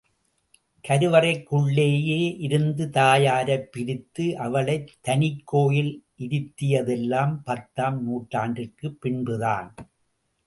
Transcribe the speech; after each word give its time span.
கருவறைக்குள்ளேயே 0.87 2.37
இருந்த 2.39 2.85
தாயாரைப் 2.85 3.71
பிரித்து, 3.71 4.37
அவளைத் 4.37 4.91
தனிக் 5.01 5.41
கோயிலில் 5.45 6.03
இருத்தியதெல்லாம் 6.19 7.39
பத்தாம் 7.43 8.03
நூற்றாண்டிற்குப் 8.03 9.01
பின்புதான். 9.01 9.75